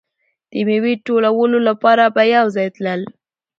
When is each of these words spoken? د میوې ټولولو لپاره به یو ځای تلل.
د 0.51 0.53
میوې 0.67 0.93
ټولولو 1.05 1.57
لپاره 1.69 2.03
به 2.15 2.23
یو 2.35 2.45
ځای 2.55 2.67
تلل. 2.75 3.01